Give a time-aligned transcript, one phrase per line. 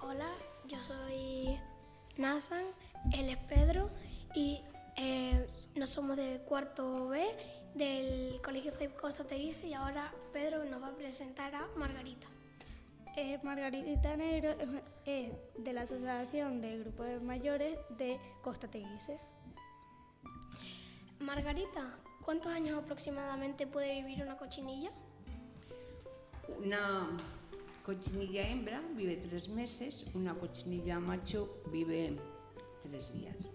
[0.00, 0.28] Hola,
[0.66, 1.58] yo soy
[2.16, 2.64] Nathan,
[3.12, 3.90] él es Pedro
[4.34, 4.60] y
[4.96, 5.46] eh,
[5.76, 7.24] nos somos del cuarto B
[7.74, 12.26] del Colegio Costa Teguise y ahora Pedro nos va a presentar a Margarita.
[13.16, 14.68] Eh, Margarita Negro es
[15.06, 19.18] eh, de la Asociación de Grupos Mayores de Costa Teguise.
[21.20, 24.90] Margarita, ¿cuántos años aproximadamente puede vivir una cochinilla?
[26.58, 27.08] Una
[27.82, 32.16] cochinilla hembra vive tres meses, una cochinilla macho vive
[32.82, 33.50] tres días.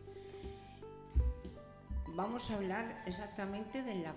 [2.09, 4.15] Vamos a hablar exactamente de la,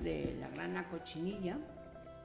[0.00, 1.58] de la grana cochinilla,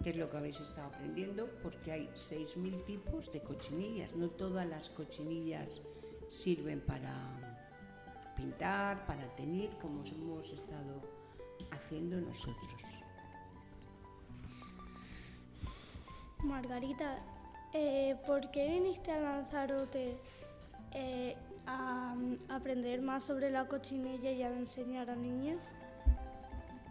[0.04, 4.14] que es lo que habéis estado aprendiendo, porque hay 6.000 tipos de cochinillas.
[4.16, 5.82] No todas las cochinillas
[6.30, 7.14] sirven para
[8.38, 11.02] pintar, para teñir, como hemos estado
[11.72, 13.01] haciendo nosotros.
[16.44, 17.20] Margarita,
[17.74, 20.18] eh, ¿por qué viniste a Lanzarote
[20.92, 22.16] eh, a,
[22.50, 25.62] aprender más sobre la cochinilla y a enseñar a niños?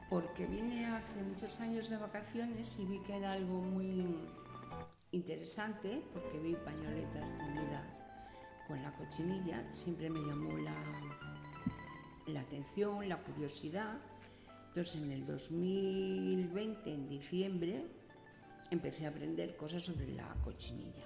[0.08, 4.16] Porque vine hace muchos años de vacaciones y vi que era algo muy
[5.12, 8.02] interesante, porque vi pañoletas tendidas
[8.68, 10.74] con la cochinilla, siempre me llamó la,
[12.26, 13.98] la atención, la curiosidad.
[14.68, 17.99] Entonces en el 2020, en diciembre,
[18.70, 21.04] empecé a aprender cosas sobre la cochinilla.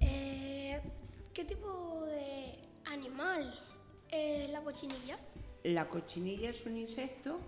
[0.00, 0.80] Eh,
[1.32, 3.52] ¿Qué tipo de animal
[4.10, 5.18] es la cochinilla?
[5.64, 7.38] La cochinilla es un insecto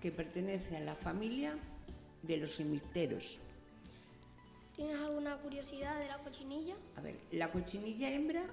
[0.00, 1.56] que pertenece a la familia
[2.22, 3.40] de los hemipteros.
[4.74, 6.74] ¿Tienes alguna curiosidad de la cochinilla?
[6.96, 8.44] A ver, la cochinilla hembra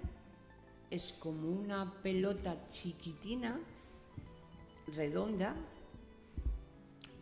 [0.92, 3.60] es como una pelota chiquitina,
[4.96, 5.56] redonda,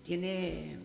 [0.09, 0.80] tiene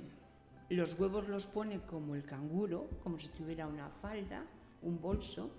[0.68, 4.44] los huevos los pone como el canguro, como si tuviera una falda,
[4.82, 5.50] un bolso.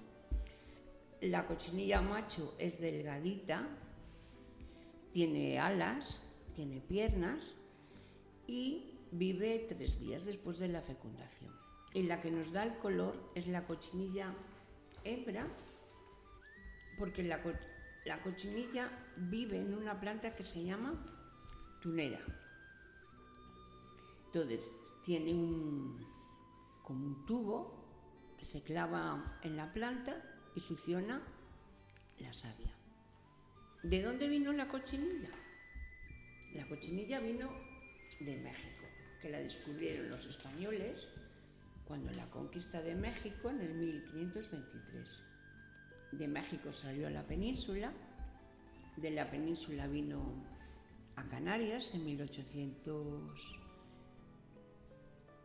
[1.21, 3.67] La cochinilla macho es delgadita,
[5.11, 7.55] tiene alas, tiene piernas
[8.45, 11.51] y vive tres días después de la fecundación.
[11.91, 14.31] Y la que nos da el color es la cochinilla
[15.03, 15.47] hembra,
[16.99, 17.41] porque la,
[18.05, 20.93] la cochinilla vive en una planta que se llama
[21.81, 22.21] tunera.
[24.35, 26.06] Entonces, tiene un,
[26.84, 30.22] como un tubo que se clava en la planta
[30.53, 31.22] y succiona
[32.19, 32.75] la savia.
[33.81, 35.29] ¿De dónde vino la cochinilla?
[36.53, 37.50] La cochinilla vino
[38.19, 38.85] de México,
[39.22, 41.16] que la descubrieron los españoles
[41.85, 45.31] cuando la conquista de México en el 1523.
[46.12, 47.94] De México salió a la península,
[48.97, 50.44] de la península vino
[51.16, 53.64] a Canarias en 1800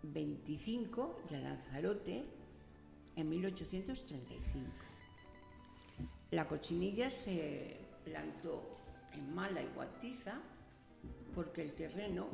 [0.03, 2.25] 25 de Lanzarote
[3.17, 4.71] en 1835.
[6.31, 8.79] La cochinilla se plantó
[9.13, 10.41] en Mala y Guatiza
[11.35, 12.29] porque el terreno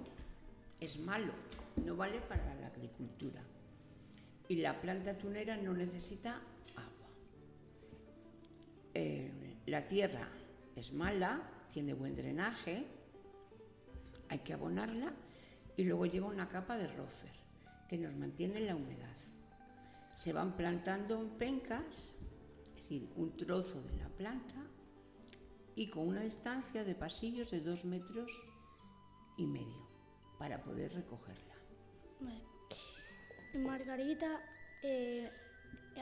[0.81, 1.33] es malo,
[1.85, 3.43] no vale para la agricultura.
[4.49, 6.41] Y la planta tunera no necesita
[6.77, 7.09] agua.
[8.95, 9.31] Eh,
[9.67, 10.29] la tierra
[10.77, 12.87] es mala, tiene buen drenaje,
[14.29, 15.13] hay que abonarla
[15.77, 17.46] y luego lleva una capa de rofer
[17.89, 19.17] que nos mantiene la humedad.
[20.13, 22.19] Se van plantando en pencas,
[22.65, 24.67] es decir, un trozo de la planta,
[25.75, 28.33] y con una distancia de pasillos de dos metros
[29.37, 29.87] y medio
[30.39, 31.55] para poder recogerla.
[33.55, 34.41] Margarita,
[34.83, 35.31] eh,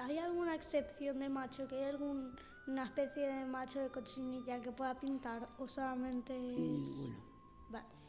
[0.00, 1.68] ¿hay alguna excepción de macho?
[1.68, 7.16] ¿Que hay alguna especie de macho de cochinilla que pueda pintar o solamente Ninguno.
[7.70, 8.03] Vale.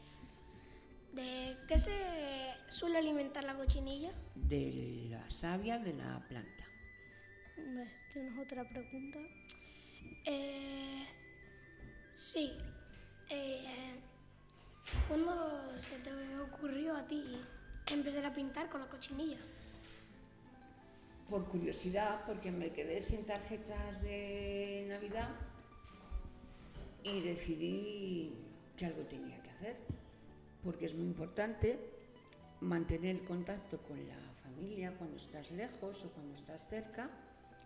[1.16, 1.96] ¿De qué se
[2.68, 4.12] suele alimentar la cochinilla?
[4.34, 6.64] De la savia de la planta.
[8.12, 9.18] ¿Tienes otra pregunta?
[10.26, 11.06] Eh,
[12.12, 12.52] sí.
[13.30, 13.94] Eh,
[15.08, 17.24] ¿Cuándo se te ocurrió a ti
[17.86, 19.38] empezar a pintar con la cochinilla?
[21.30, 25.30] Por curiosidad, porque me quedé sin tarjetas de Navidad
[27.02, 28.34] y decidí
[28.76, 29.95] que algo tenía que hacer
[30.66, 31.78] porque es muy importante
[32.60, 37.08] mantener contacto con la familia cuando estás lejos o cuando estás cerca,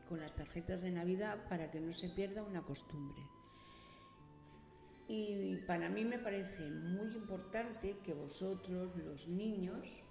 [0.06, 3.22] con las tarjetas de Navidad para que no se pierda una costumbre.
[5.08, 10.04] Y para mí me parece muy importante que vosotros, los niños,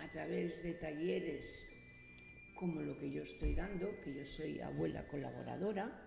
[0.00, 1.86] a través de talleres
[2.58, 6.03] como lo que yo estoy dando, que yo soy abuela colaboradora,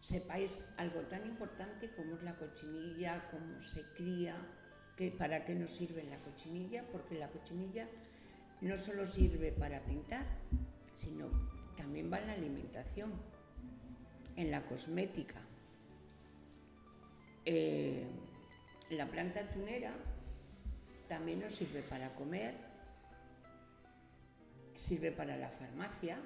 [0.00, 4.36] sepáis algo tan importante como es la cochinilla, cómo se cría,
[4.96, 7.88] que, para qué nos sirve la cochinilla, porque la cochinilla
[8.60, 10.26] no solo sirve para pintar,
[10.96, 11.28] sino
[11.76, 13.12] también va en la alimentación,
[14.36, 15.40] en la cosmética.
[17.44, 18.04] Eh,
[18.90, 19.94] la planta tunera
[21.08, 22.54] también nos sirve para comer,
[24.74, 26.18] sirve para la farmacia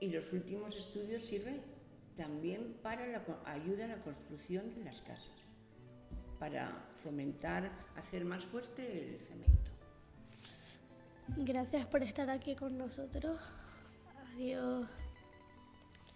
[0.00, 1.75] y los últimos estudios sirven
[2.16, 5.54] también para la ayuda a la construcción de las casas,
[6.38, 9.70] para fomentar, hacer más fuerte el cemento.
[11.36, 13.38] Gracias por estar aquí con nosotros.
[14.34, 14.88] Adiós.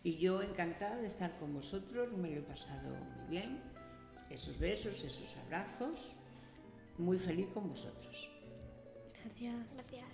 [0.02, 3.60] Y yo encantada de estar con vosotros, me lo he pasado muy bien.
[4.30, 6.12] Esos besos, esos abrazos,
[6.96, 8.30] muy feliz con vosotros.
[9.22, 9.66] Gracias.
[9.74, 10.06] Gracias.